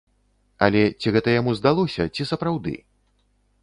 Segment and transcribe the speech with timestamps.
[0.67, 2.73] Але ці гэта яму здалося, ці сапраўды?